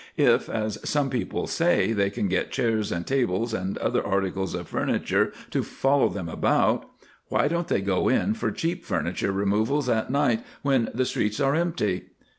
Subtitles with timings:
[0.17, 4.67] If, as some people say, they can get chairs and tables and other articles of
[4.67, 6.89] furniture to follow them about,
[7.27, 11.53] why don't they go in for cheap furniture removals at night when the streets are
[11.53, 12.05] empty?"